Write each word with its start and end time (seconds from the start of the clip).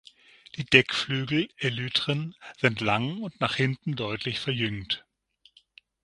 Die 0.55 0.65
Deckflügel 0.65 1.49
(Elytren) 1.57 2.33
sind 2.59 2.81
lang 2.81 3.19
und 3.21 3.39
nach 3.39 3.55
hinten 3.55 3.95
deutlich 3.95 4.39
verjüngt. 4.39 5.05